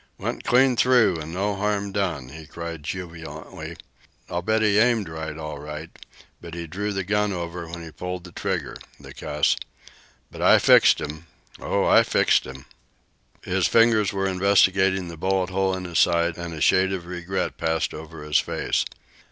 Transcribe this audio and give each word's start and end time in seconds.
"Went 0.17 0.43
clean 0.43 0.75
through, 0.75 1.19
and 1.19 1.31
no 1.31 1.55
harm 1.55 1.91
done!" 1.91 2.29
he 2.29 2.47
cried 2.47 2.81
jubilantly. 2.81 3.77
"I'll 4.31 4.41
bet 4.41 4.63
he 4.63 4.79
aimed 4.79 5.07
all 5.07 5.15
right 5.19 5.37
all 5.37 5.59
right; 5.59 5.91
but 6.41 6.55
he 6.55 6.65
drew 6.65 6.91
the 6.91 7.03
gun 7.03 7.31
over 7.31 7.67
when 7.69 7.83
he 7.83 7.91
pulled 7.91 8.23
the 8.23 8.31
trigger 8.31 8.75
the 8.99 9.13
cur! 9.13 9.43
But 10.31 10.41
I 10.41 10.57
fixed 10.57 10.99
'm! 11.01 11.27
Oh, 11.59 11.85
I 11.85 12.01
fixed 12.01 12.47
'm!" 12.47 12.65
His 13.43 13.67
fingers 13.67 14.11
were 14.11 14.25
investigating 14.25 15.07
the 15.07 15.17
bullet 15.17 15.51
hole 15.51 15.75
in 15.75 15.83
his 15.85 15.99
side, 15.99 16.35
and 16.35 16.51
a 16.55 16.61
shade 16.61 16.91
of 16.91 17.05
regret 17.05 17.57
passed 17.59 17.93
over 17.93 18.23
his 18.23 18.39
face. 18.39 18.85